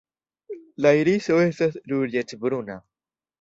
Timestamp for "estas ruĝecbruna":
1.49-2.79